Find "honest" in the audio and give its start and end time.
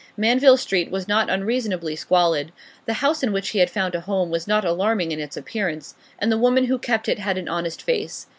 7.47-7.83